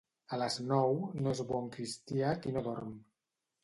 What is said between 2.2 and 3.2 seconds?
qui no dorm.